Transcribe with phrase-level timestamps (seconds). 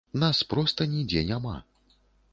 [0.21, 1.55] Нас проста нідзе няма.